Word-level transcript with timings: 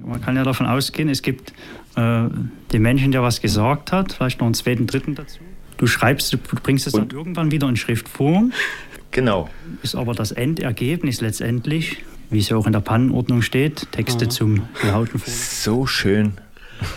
Man 0.00 0.20
kann 0.20 0.36
ja 0.36 0.42
davon 0.42 0.66
ausgehen, 0.66 1.08
es 1.08 1.22
gibt 1.22 1.52
äh, 1.96 2.24
den 2.72 2.82
Menschen, 2.82 3.12
der 3.12 3.22
was 3.22 3.40
gesagt 3.40 3.92
hat, 3.92 4.12
vielleicht 4.12 4.40
noch 4.40 4.46
einen 4.46 4.54
zweiten, 4.54 4.86
dritten 4.86 5.14
dazu. 5.14 5.40
Du 5.76 5.86
schreibst, 5.86 6.32
du 6.32 6.38
bringst 6.38 6.86
es 6.86 6.92
dann 6.92 7.10
irgendwann 7.10 7.50
wieder 7.50 7.68
in 7.68 7.76
Schriftform. 7.76 8.52
Genau. 9.10 9.50
Ist 9.82 9.94
aber 9.94 10.14
das 10.14 10.32
Endergebnis 10.32 11.20
letztendlich, 11.20 12.04
wie 12.30 12.38
es 12.38 12.48
ja 12.48 12.56
auch 12.56 12.66
in 12.66 12.72
der 12.72 12.80
Pannenordnung 12.80 13.42
steht, 13.42 13.90
Texte 13.92 14.28
zum 14.28 14.62
lauten 14.82 15.20
So 15.26 15.86
schön. 15.86 16.34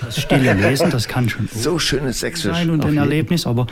Das 0.04 0.20
stille 0.22 0.54
Lesen, 0.54 0.90
das 0.90 1.08
kann 1.08 1.30
schon 1.30 1.48
so 1.54 1.78
schönes 1.78 2.22
Sächsisch 2.22 2.54
sein 2.54 2.70
und 2.70 2.86
ein 2.86 2.98
Erlebnis, 2.98 3.46
aber 3.46 3.68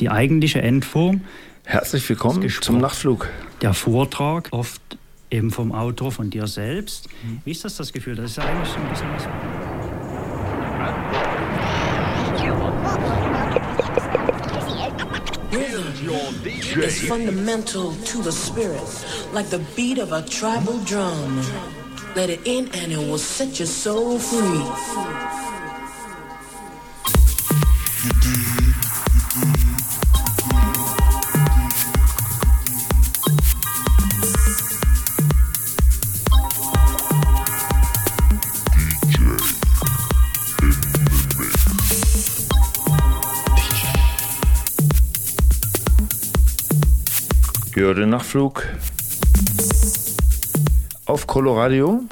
die 0.00 0.10
eigentliche 0.10 0.62
Endform. 0.62 1.22
Herzlich 1.64 2.08
willkommen 2.08 2.48
zum 2.48 2.78
Nachtflug. 2.78 3.28
Der 3.62 3.74
Vortrag, 3.74 4.48
oft 4.52 4.98
eben 5.30 5.50
vom 5.50 5.72
Autor, 5.72 6.12
von 6.12 6.30
dir 6.30 6.46
selbst. 6.46 7.08
Wie 7.44 7.50
ist 7.50 7.64
das 7.64 7.76
das 7.76 7.92
Gefühl? 7.92 8.14
Das 8.14 8.30
ist 8.30 8.36
ja 8.36 8.44
eigentlich 8.44 8.68
so 8.68 8.76
ein 8.76 8.88
bisschen 8.88 9.12
was. 9.12 9.28
It's 16.78 17.00
fundamental 17.08 17.94
to 17.94 18.22
the 18.22 18.30
spirit, 18.30 18.82
like 19.32 19.46
the 19.46 19.58
beat 19.74 19.98
of 19.98 20.12
a 20.12 20.22
tribal 20.22 20.78
drum. 20.84 21.40
Let 22.14 22.30
it 22.30 22.40
in 22.44 22.68
and 22.74 22.92
it 22.92 22.98
will 22.98 23.18
set 23.18 23.58
your 23.58 23.66
soul 23.66 24.18
free. 24.18 24.62
Jörde 47.76 48.06
Nachtflug 48.06 48.62
auf 51.04 51.26
Coloradio. 51.26 52.04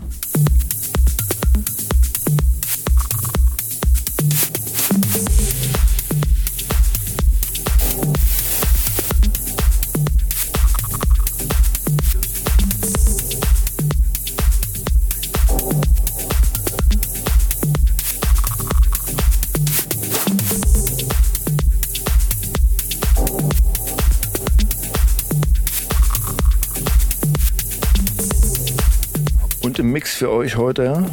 Für 30.17 30.31
euch 30.31 30.57
heute 30.57 31.05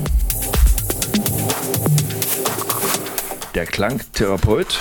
der 3.55 3.65
Klangtherapeut. 3.65 4.79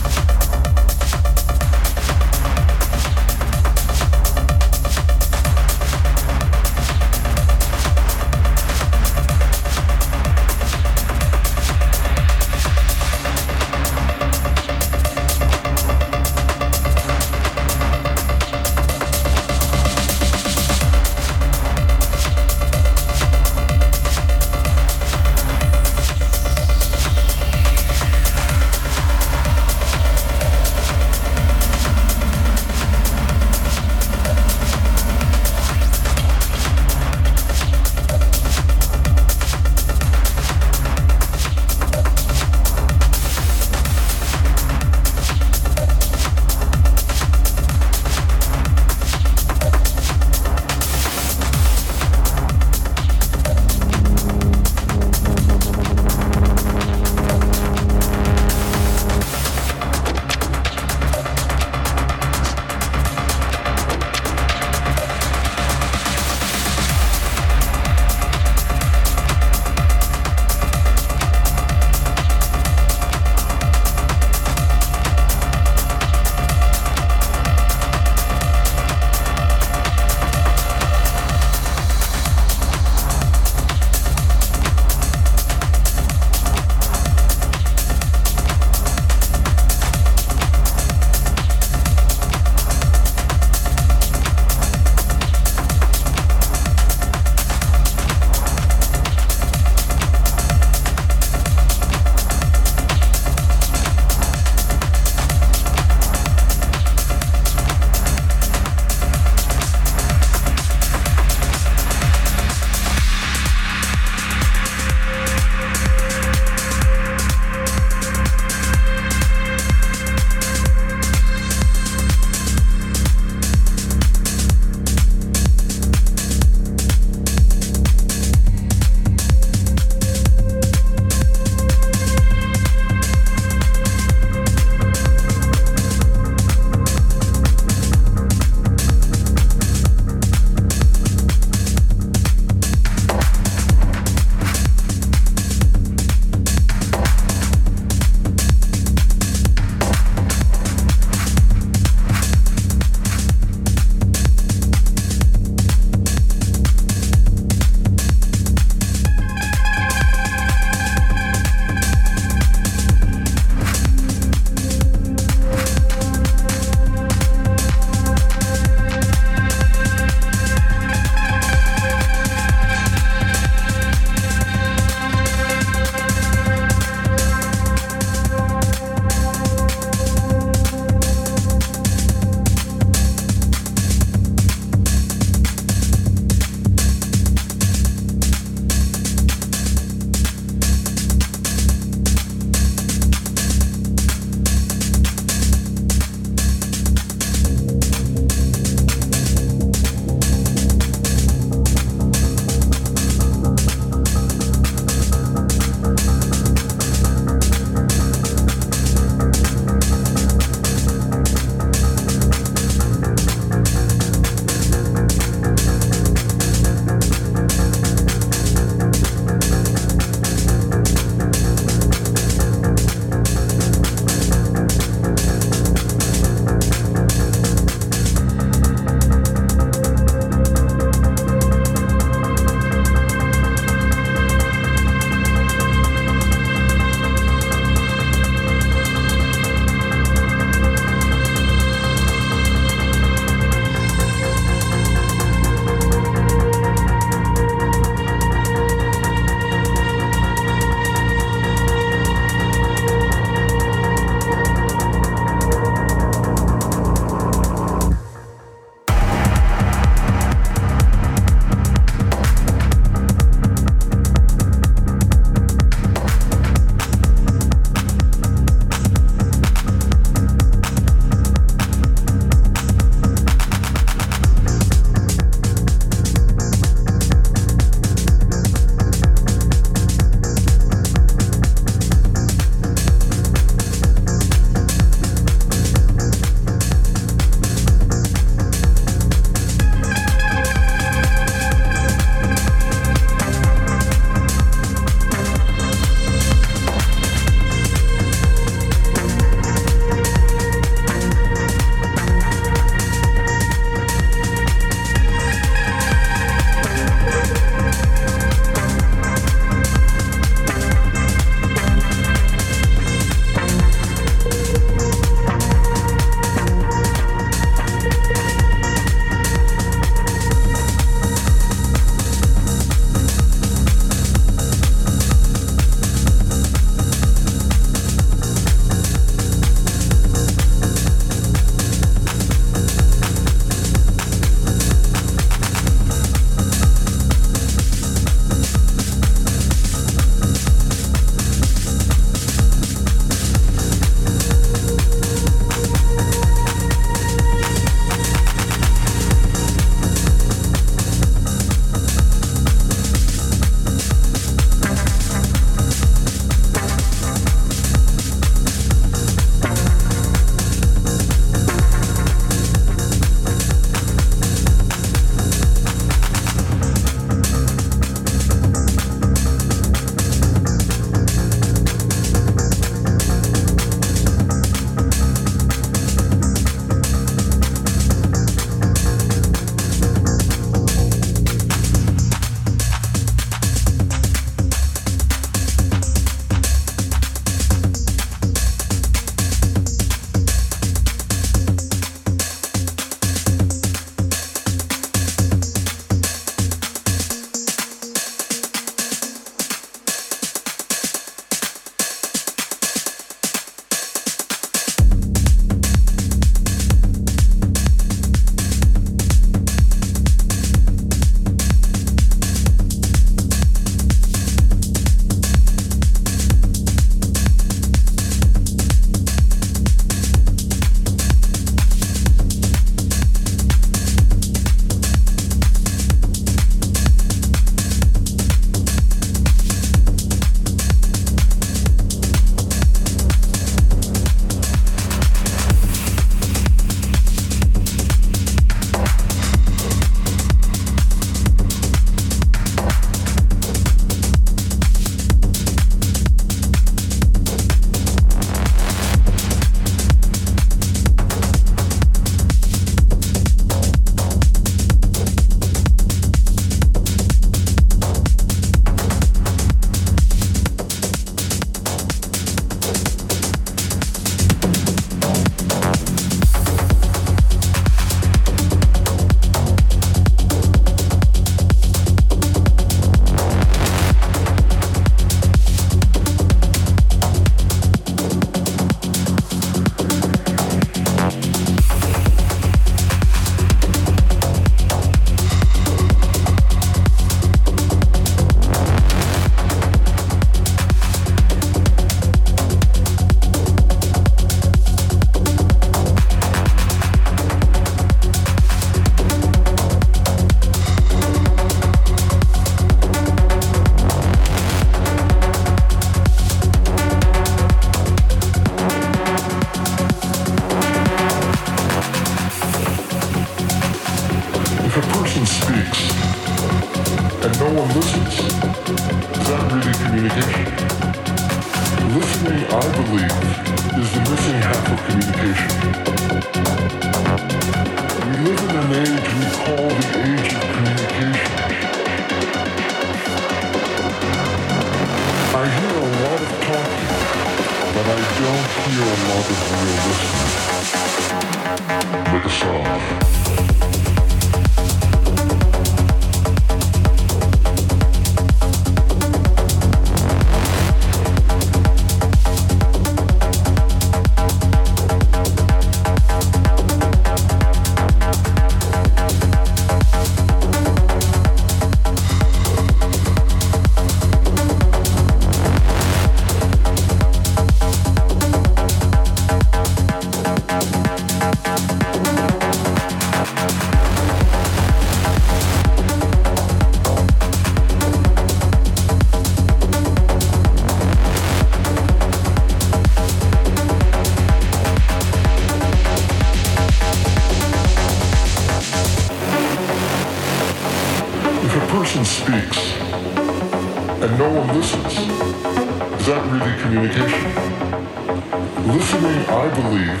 Listening, 598.70 599.26
I 599.26 599.48
believe, 599.52 600.00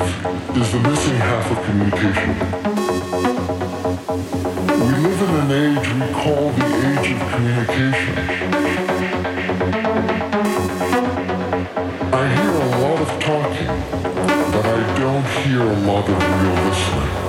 is 0.56 0.70
the 0.70 0.78
missing 0.78 1.16
half 1.16 1.50
of 1.50 1.58
communication. 1.64 2.30
We 4.78 4.92
live 5.08 5.20
in 5.26 5.34
an 5.34 5.50
age 5.50 5.88
we 5.94 6.06
call 6.14 6.50
the 6.50 6.66
age 6.86 7.10
of 7.10 7.20
communication. 7.32 8.14
I 12.14 12.22
hear 12.36 12.52
a 12.52 12.70
lot 12.78 13.00
of 13.00 13.10
talking, 13.18 13.70
but 14.52 14.64
I 14.64 14.80
don't 15.00 15.26
hear 15.42 15.62
a 15.62 15.78
lot 15.80 16.08
of 16.08 16.16
real 16.40 16.54
listening. 16.68 17.19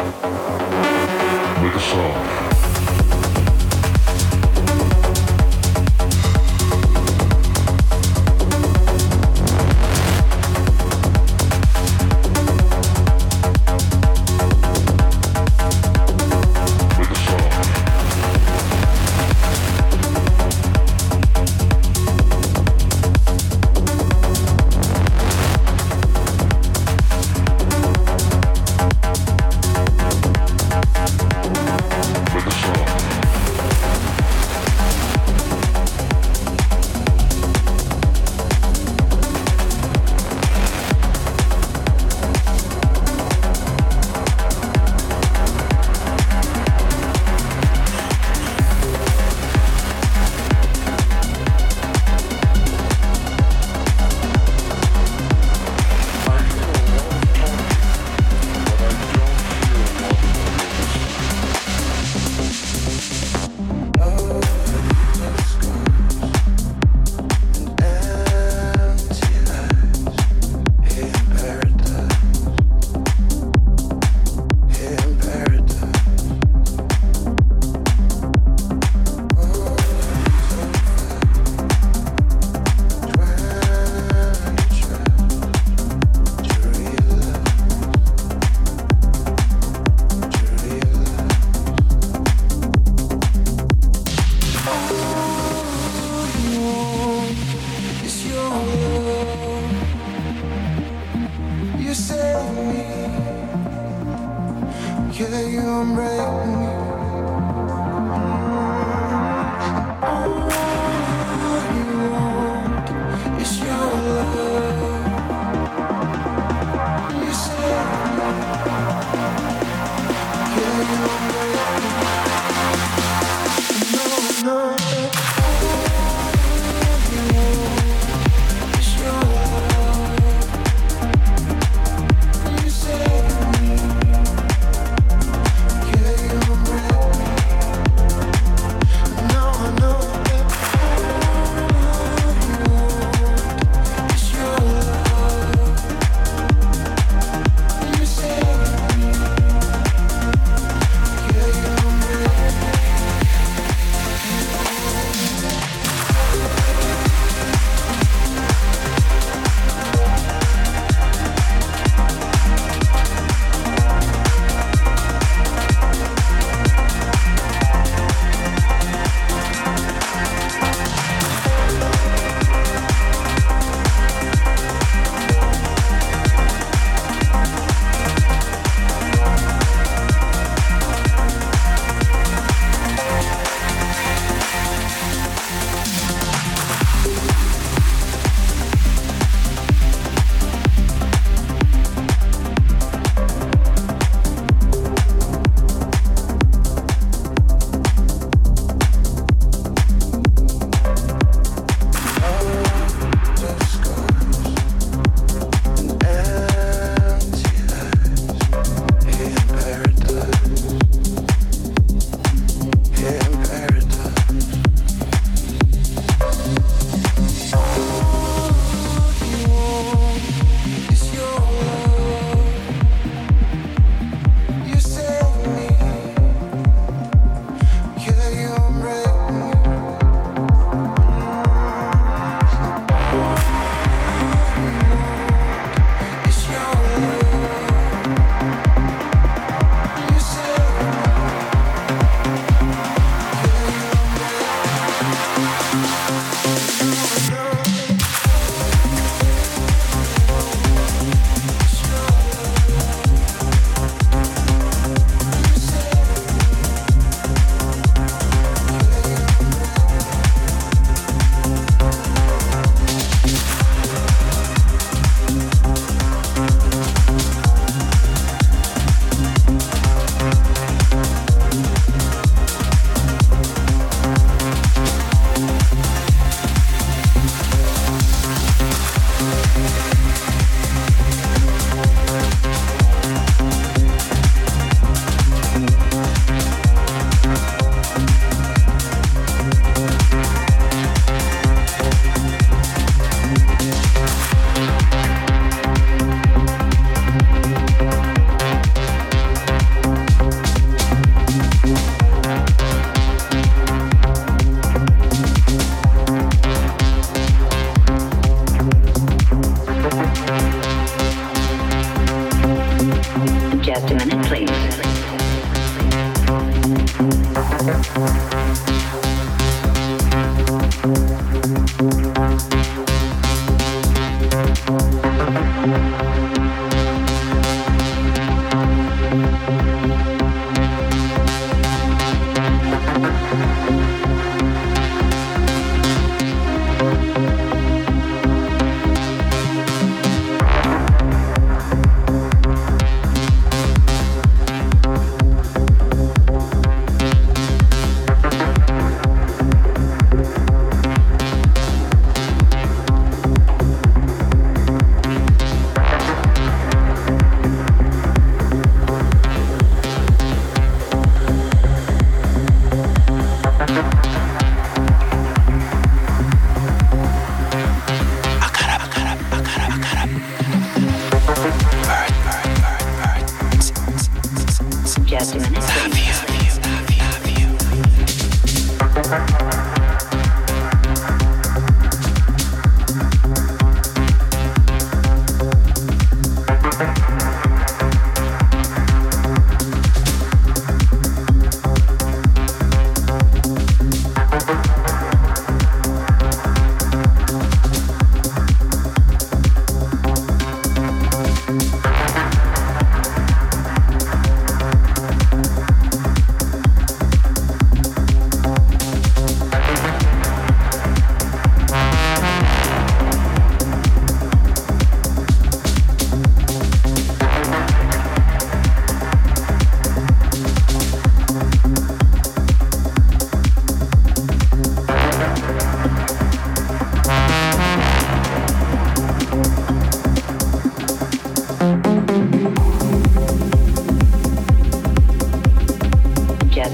Just 431.61 431.85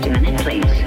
a 0.05 0.09
minute, 0.09 0.39
please. 0.39 0.86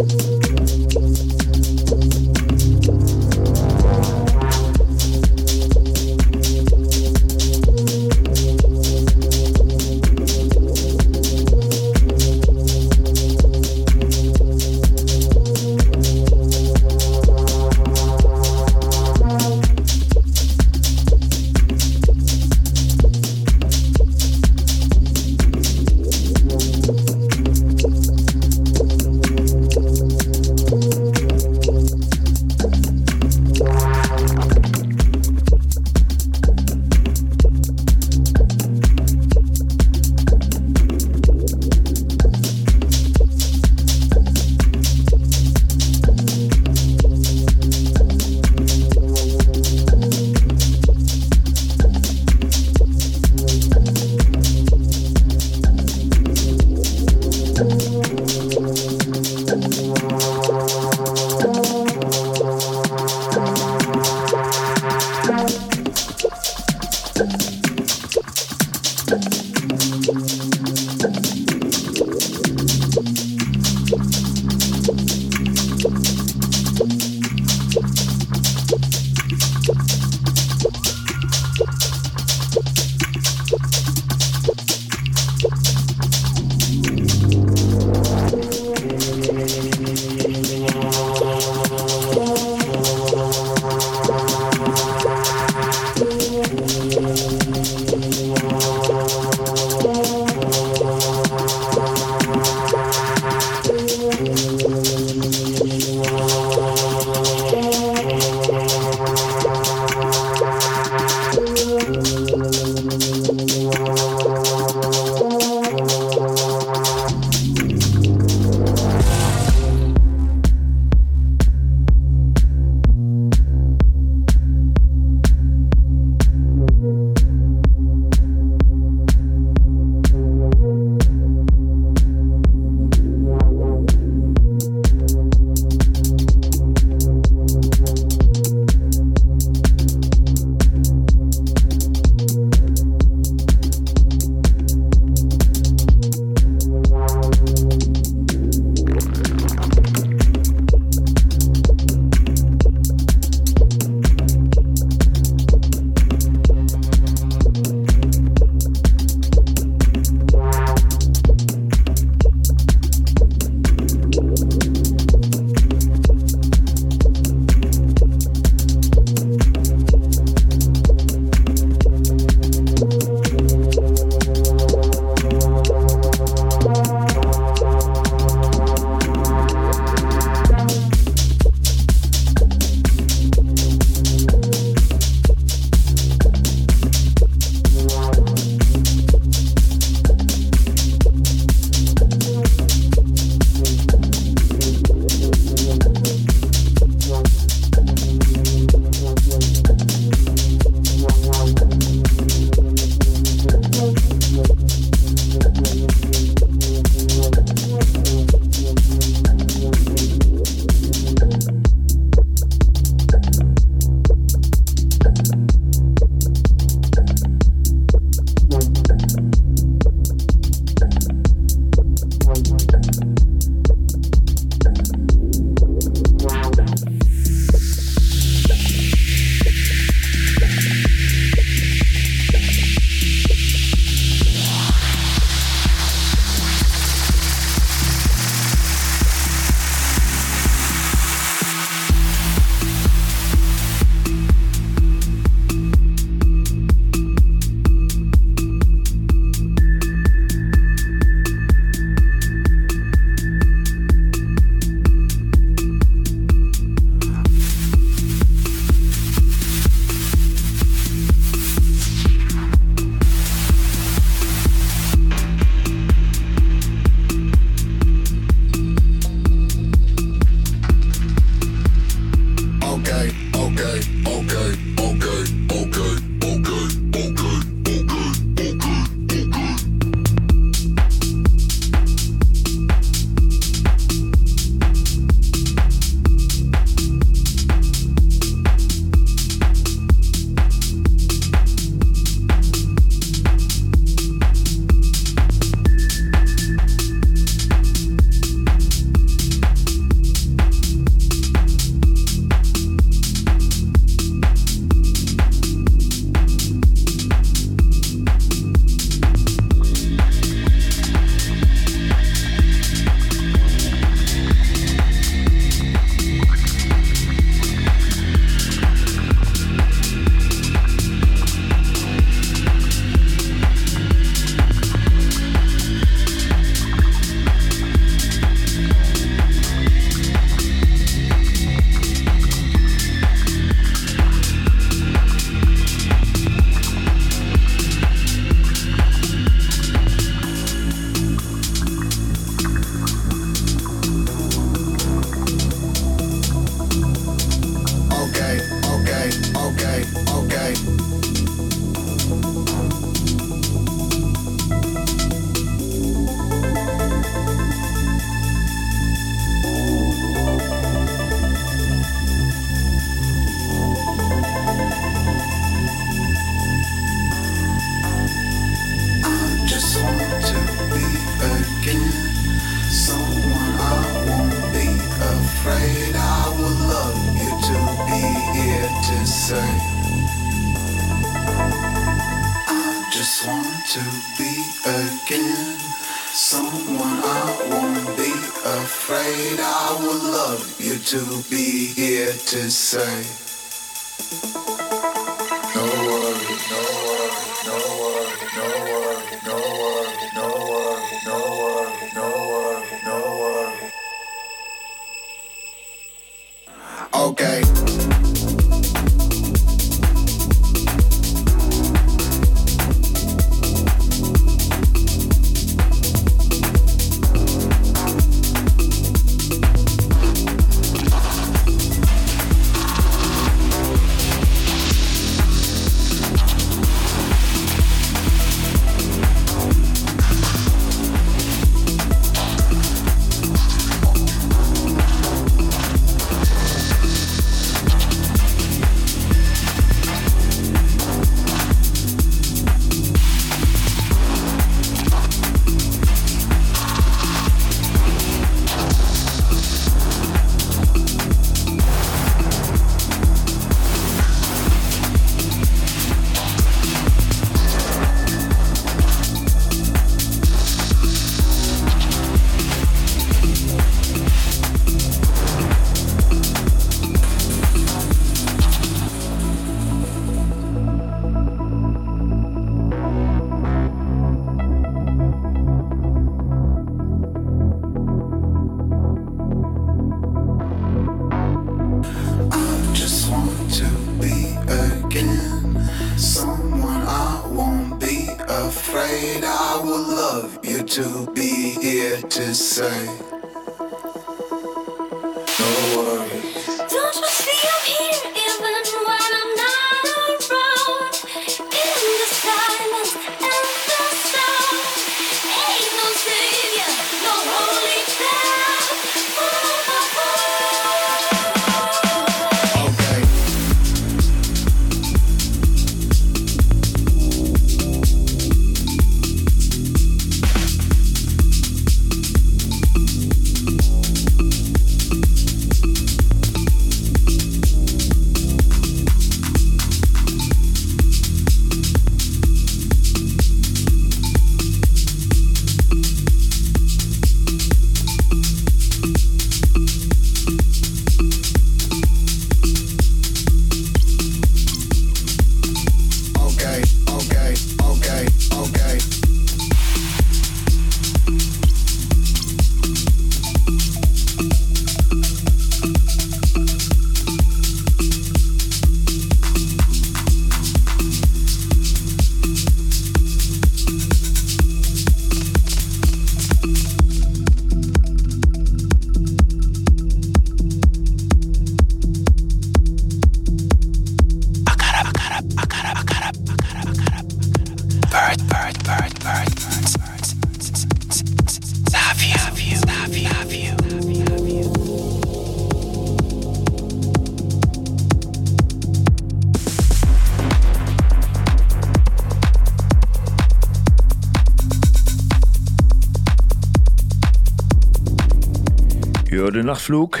Nachtflug. 599.44 600.00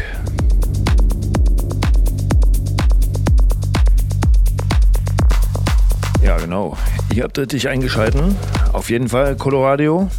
Ja, 6.22 6.36
genau. 6.38 6.76
Ihr 7.14 7.24
habt 7.24 7.38
richtig 7.38 7.68
eingeschalten. 7.68 8.36
Auf 8.72 8.90
jeden 8.90 9.08
Fall 9.08 9.36
Colorado. 9.36 10.10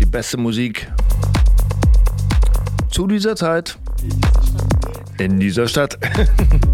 Die 0.00 0.06
beste 0.06 0.36
Musik 0.36 0.90
zu 2.90 3.06
dieser 3.06 3.36
Zeit 3.36 3.78
in 5.18 5.38
dieser 5.38 5.68
Stadt. 5.68 5.98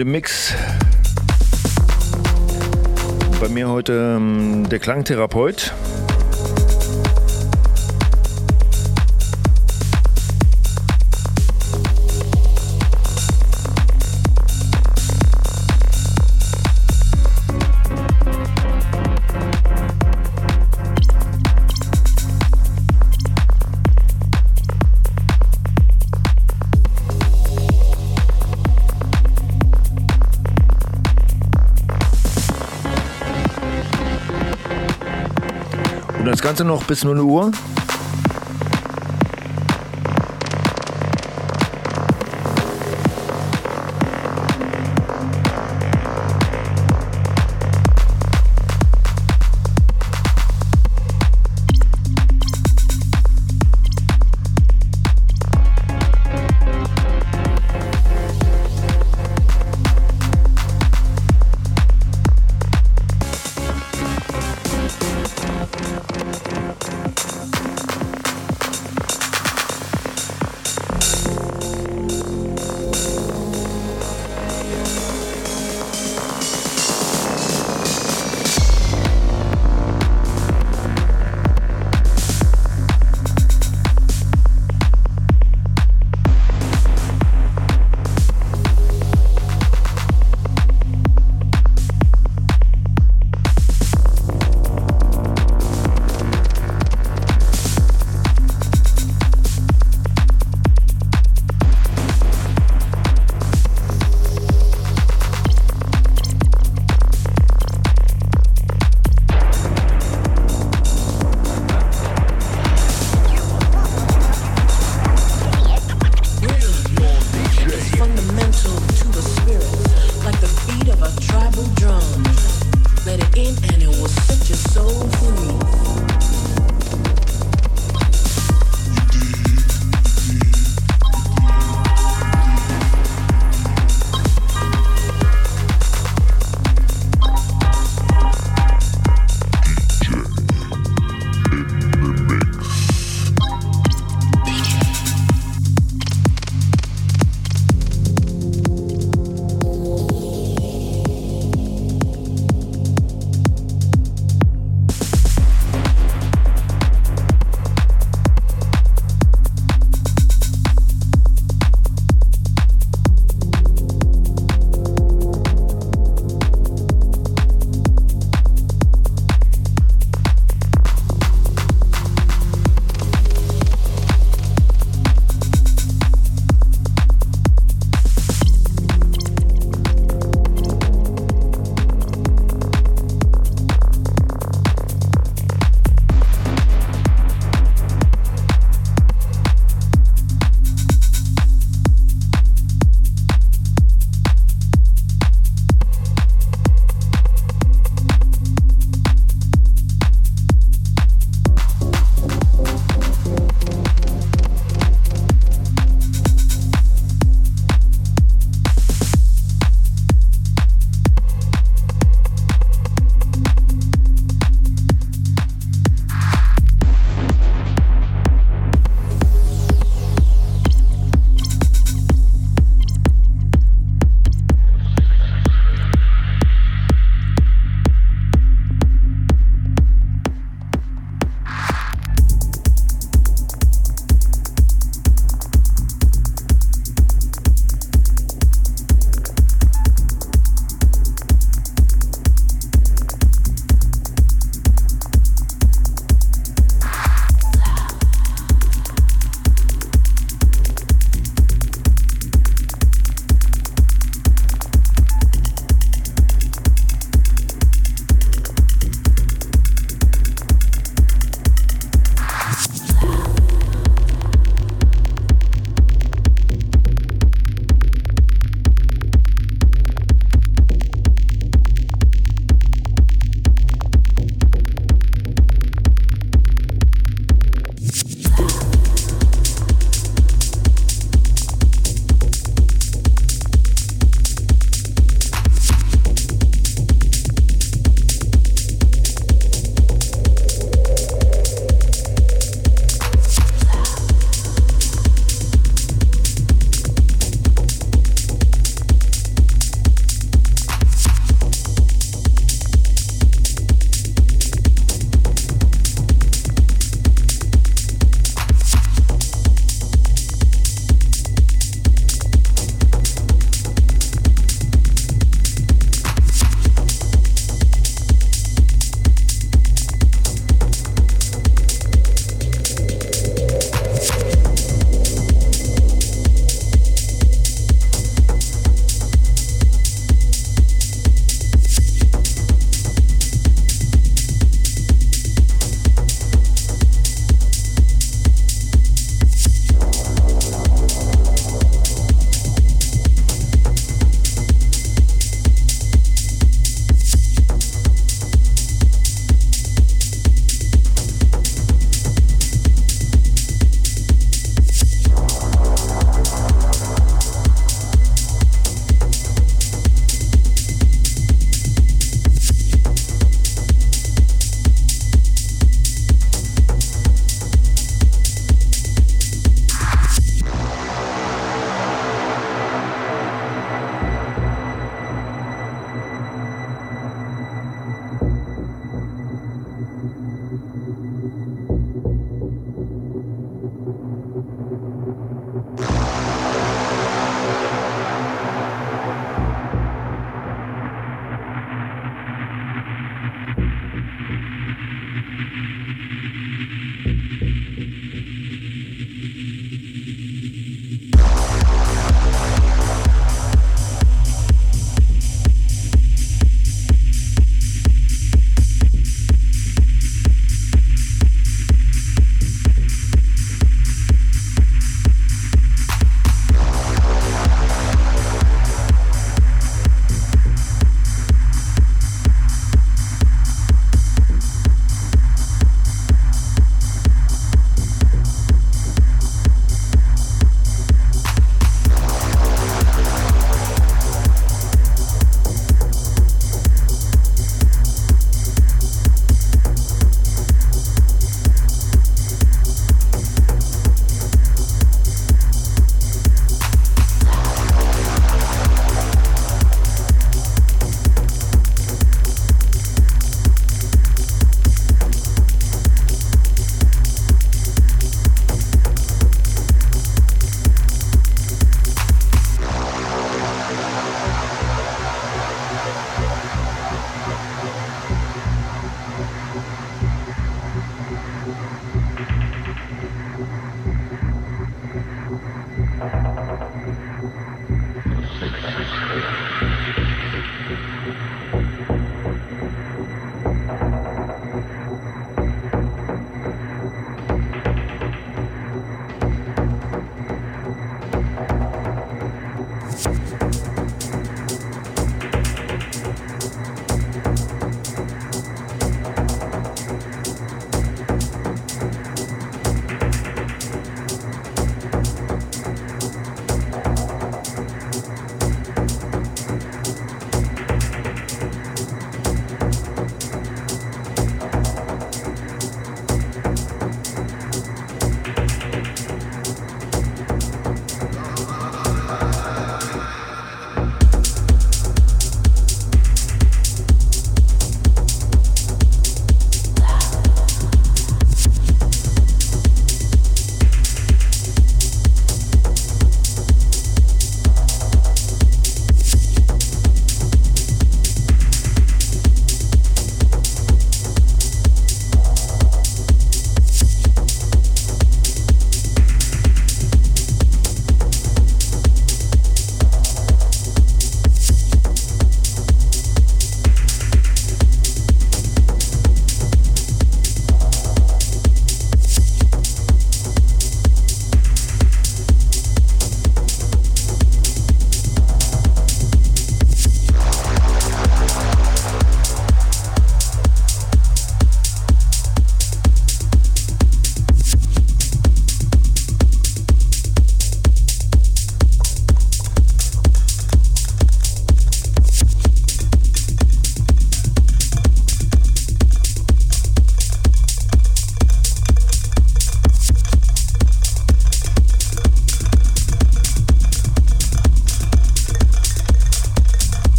im 0.00 0.12
Mix. 0.12 0.54
Bei 3.40 3.48
mir 3.48 3.68
heute 3.68 4.16
ähm, 4.16 4.68
der 4.70 4.78
Klangtherapeut. 4.78 5.72
Ganze 36.50 36.64
noch 36.64 36.82
bis 36.82 37.04
0 37.04 37.20
Uhr. 37.20 37.52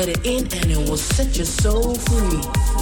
let 0.00 0.08
it 0.08 0.24
in 0.24 0.44
and 0.58 0.70
it 0.70 0.88
will 0.88 0.96
set 0.96 1.36
your 1.36 1.44
soul 1.44 1.94
free. 1.94 2.79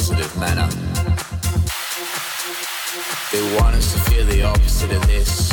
positive 0.00 0.34
manner. 0.40 0.66
They 3.32 3.42
want 3.60 3.76
us 3.76 3.92
to 3.92 4.10
feel 4.10 4.24
the 4.24 4.42
opposite 4.44 4.92
of 4.92 5.06
this. 5.06 5.49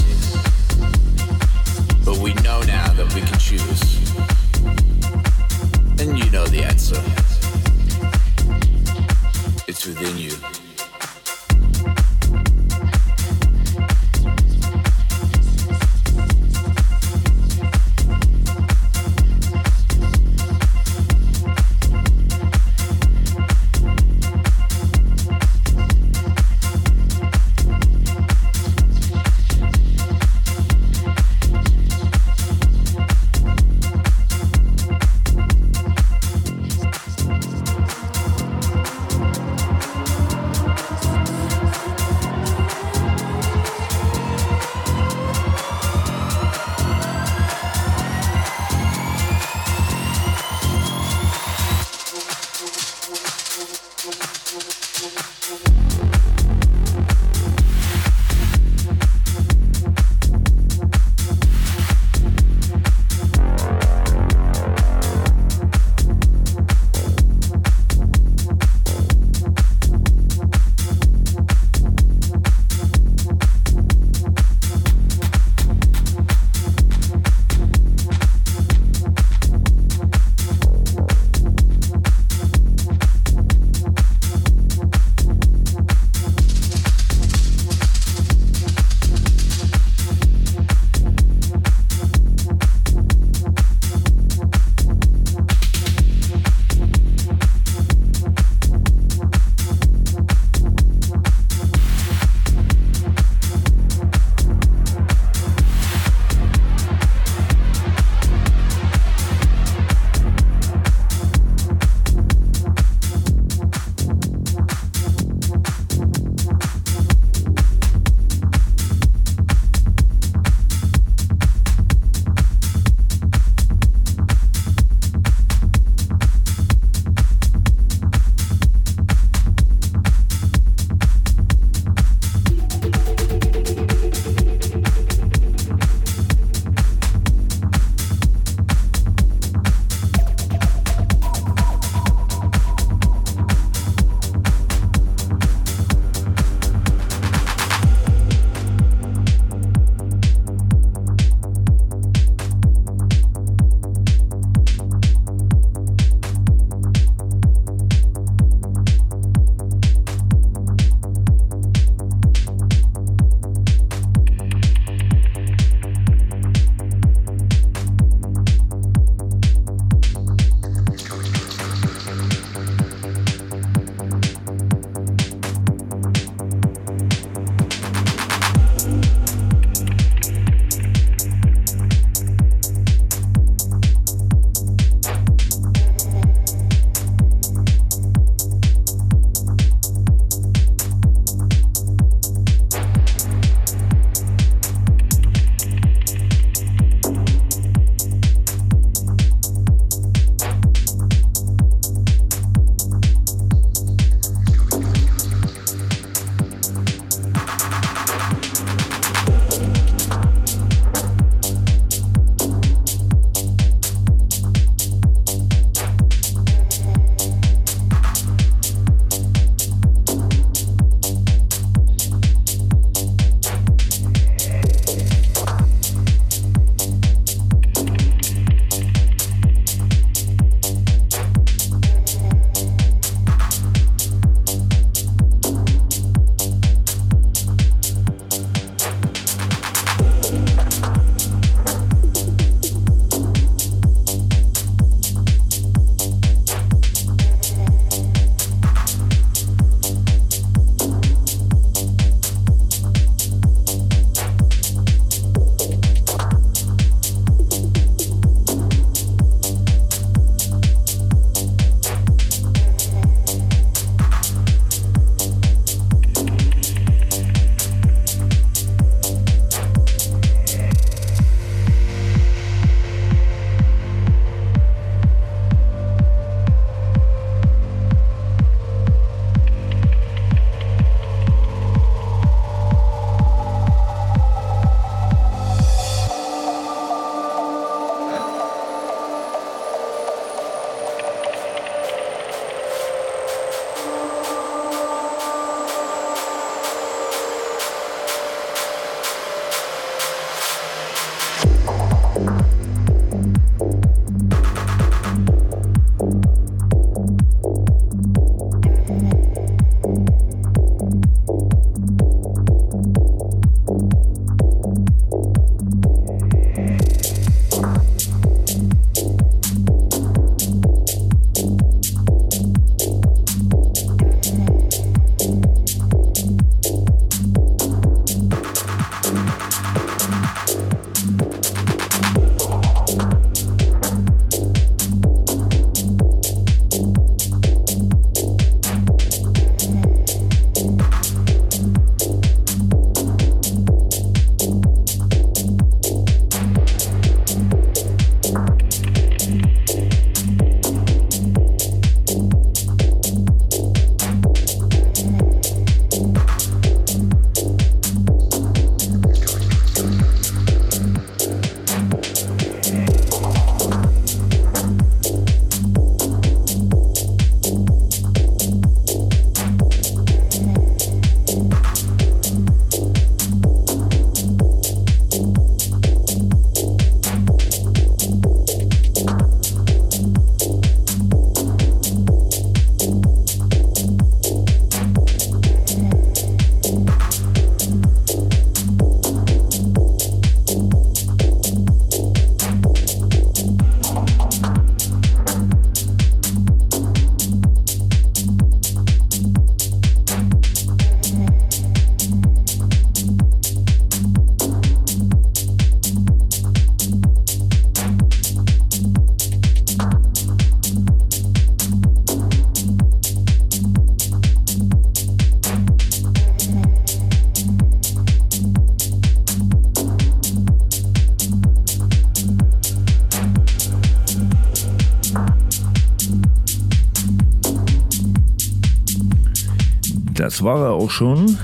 Das 430.37 430.43
war 430.43 430.65
er 430.65 430.73
auch 430.73 430.91
schon. 430.91 431.35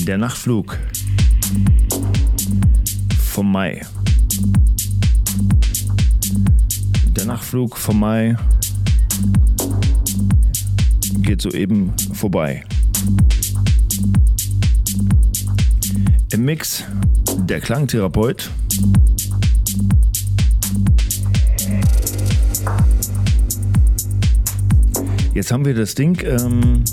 Der 0.00 0.18
Nachtflug 0.18 0.76
vom 3.18 3.52
Mai. 3.52 3.80
Der 7.16 7.24
Nachtflug 7.24 7.78
vom 7.78 8.00
Mai 8.00 8.36
geht 11.22 11.40
soeben 11.40 11.94
vorbei. 12.12 12.62
Im 16.32 16.44
Mix 16.44 16.84
der 17.48 17.62
Klangtherapeut. 17.62 18.50
Jetzt 25.32 25.50
haben 25.50 25.64
wir 25.64 25.74
das 25.74 25.94
Ding. 25.94 26.18
Ähm, 26.22 26.84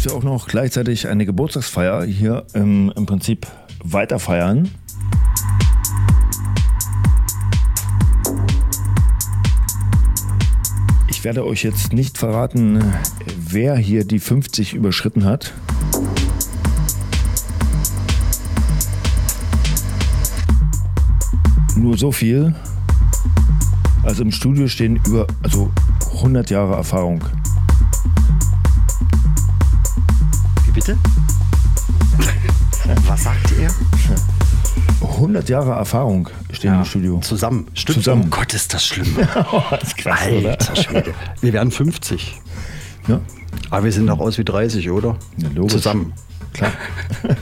dass 0.00 0.10
wir 0.10 0.16
auch 0.16 0.22
noch 0.22 0.48
gleichzeitig 0.48 1.08
eine 1.08 1.26
Geburtstagsfeier 1.26 2.04
hier 2.04 2.46
ähm, 2.54 2.90
im 2.96 3.04
Prinzip 3.04 3.46
weiter 3.84 4.18
feiern. 4.18 4.70
Ich 11.08 11.22
werde 11.22 11.44
euch 11.44 11.64
jetzt 11.64 11.92
nicht 11.92 12.16
verraten, 12.16 12.82
wer 13.36 13.76
hier 13.76 14.06
die 14.06 14.20
50 14.20 14.72
überschritten 14.72 15.26
hat. 15.26 15.52
Nur 21.76 21.98
so 21.98 22.10
viel. 22.10 22.54
Also 24.02 24.22
im 24.22 24.32
Studio 24.32 24.66
stehen 24.66 24.98
über 25.06 25.26
also 25.42 25.70
100 26.14 26.48
Jahre 26.48 26.76
Erfahrung. 26.76 27.22
Wie 30.70 30.74
bitte? 30.74 30.96
Was 33.08 33.24
sagt 33.24 33.50
ihr? 33.58 33.68
100 35.02 35.48
Jahre 35.48 35.72
Erfahrung 35.72 36.30
stehen 36.52 36.74
im 36.74 36.84
Studio. 36.84 37.18
Zusammen. 37.22 37.66
Stimmt. 37.74 37.98
Zusammen. 37.98 38.22
Oh 38.26 38.36
Gott, 38.36 38.54
ist 38.54 38.72
das 38.72 38.86
schlimm. 38.86 39.16
das 39.70 39.82
ist 39.82 39.96
krass, 39.96 40.20
Alter 40.20 40.76
Schwede. 40.76 41.12
Wir 41.40 41.52
werden 41.52 41.72
50. 41.72 42.40
Ja, 43.08 43.20
Aber 43.70 43.84
wir 43.84 43.90
sehen 43.90 44.06
doch 44.06 44.20
aus 44.20 44.38
wie 44.38 44.44
30, 44.44 44.88
oder? 44.90 45.16
Ja, 45.38 45.48
logisch. 45.52 45.72
Zusammen. 45.72 46.12
klar. 46.52 46.70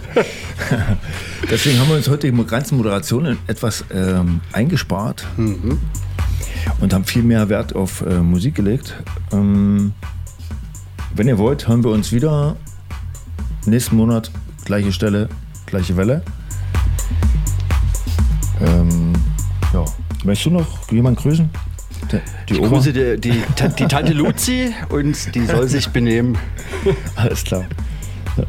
Deswegen 1.51 1.81
haben 1.81 1.89
wir 1.91 1.97
uns 1.97 2.09
heute 2.09 2.33
die 2.33 2.45
ganze 2.45 2.75
Moderation 2.75 3.37
etwas 3.47 3.85
ähm, 3.93 4.41
eingespart 4.53 5.27
und 5.37 6.95
haben 6.95 7.05
viel 7.05 7.25
mehr 7.25 7.51
Wert 7.51 7.77
auf 7.77 8.01
äh, 8.01 8.21
Musik 8.21 8.55
gelegt. 8.55 8.95
Ähm, 9.33 9.93
wenn 11.15 11.29
ihr 11.29 11.37
wollt, 11.37 11.69
hören 11.69 11.85
wir 11.85 11.91
uns 11.91 12.11
wieder 12.11 12.57
nächsten 13.71 13.97
Monat, 13.97 14.31
gleiche 14.65 14.93
Stelle, 14.93 15.29
gleiche 15.67 15.97
Welle. 15.97 16.23
Ähm, 18.61 19.13
ja. 19.73 19.85
Möchtest 20.25 20.47
du 20.47 20.51
noch 20.51 20.91
jemanden 20.91 21.21
grüßen? 21.21 21.49
Der- 22.13 22.21
Die 22.49 22.55
Ich 22.55 22.61
grüße 22.63 22.93
die, 22.93 23.21
die, 23.21 23.43
die 23.79 23.85
Tante 23.87 24.13
Luzi 24.13 24.73
und 24.89 25.35
die 25.35 25.45
soll 25.47 25.69
sich 25.69 25.89
benehmen. 25.89 26.37
Alles 27.17 27.45
klar. 27.45 27.65
Rhythm 28.37 28.47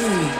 your 0.00 0.33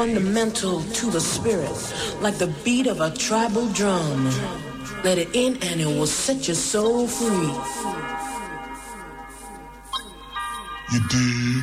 fundamental 0.00 0.80
to 0.94 1.10
the 1.10 1.20
spirit, 1.20 1.76
like 2.22 2.38
the 2.38 2.46
beat 2.64 2.86
of 2.86 3.02
a 3.02 3.10
tribal 3.10 3.66
drum. 3.74 4.24
Let 5.04 5.18
it 5.18 5.28
in 5.34 5.58
and 5.62 5.78
it 5.78 5.84
will 5.84 6.06
set 6.06 6.48
your 6.48 6.54
soul 6.54 7.06
free. 7.06 7.52
You 10.92 11.00
dig, 11.12 11.59